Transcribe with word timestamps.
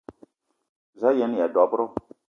Za 0.99 1.07
a 1.13 1.17
yen-aya 1.17 1.47
dob-ro? 1.55 1.85